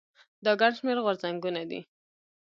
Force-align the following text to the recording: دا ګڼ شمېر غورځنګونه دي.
دا 0.43 0.51
ګڼ 0.61 0.71
شمېر 0.77 0.97
غورځنګونه 1.05 1.61
دي. 1.69 1.79